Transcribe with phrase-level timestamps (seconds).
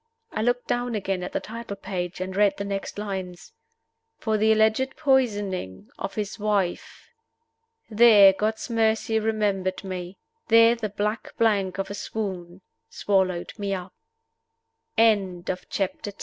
[0.31, 3.53] I looked down again at the title page, and read the next lines
[4.17, 7.11] FOR THE ALLEGED POISONING OF HIS WIFE.
[7.87, 10.17] There, God's mercy remembered me.
[10.47, 13.93] There the black blank of a swoon swallowed me up.
[14.97, 16.17] CHAPTER XI.